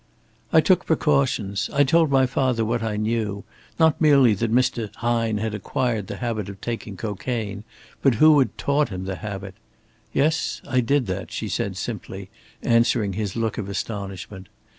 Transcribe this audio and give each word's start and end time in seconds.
"I 0.51 0.61
took 0.61 0.87
precautions. 0.87 1.69
I 1.71 1.83
told 1.83 2.09
my 2.09 2.25
father 2.25 2.65
what 2.65 2.81
I 2.81 2.97
knew 2.97 3.43
not 3.79 4.01
merely 4.01 4.33
that 4.33 4.51
Mr. 4.51 4.89
Hine 4.95 5.37
had 5.37 5.53
acquired 5.53 6.07
the 6.07 6.15
habit 6.15 6.49
of 6.49 6.59
taking 6.59 6.97
cocaine, 6.97 7.63
but 8.01 8.15
who 8.15 8.39
had 8.39 8.57
taught 8.57 8.89
him 8.89 9.05
the 9.05 9.17
habit. 9.17 9.53
Yes, 10.11 10.59
I 10.67 10.79
did 10.79 11.05
that," 11.05 11.31
she 11.31 11.47
said 11.47 11.77
simply, 11.77 12.31
answering 12.63 13.13
his 13.13 13.35
look 13.35 13.59
of 13.59 13.69
astonishment. 13.69 14.49